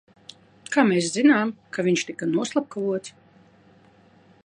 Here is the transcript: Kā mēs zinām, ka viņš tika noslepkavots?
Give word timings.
Kā 0.75 0.85
mēs 0.91 1.09
zinām, 1.17 1.53
ka 1.77 1.87
viņš 1.89 2.07
tika 2.09 2.31
noslepkavots? 2.33 3.15